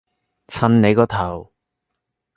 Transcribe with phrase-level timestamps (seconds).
[0.47, 1.51] 襯你個頭